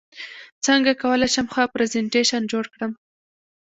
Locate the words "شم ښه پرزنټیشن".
1.33-2.41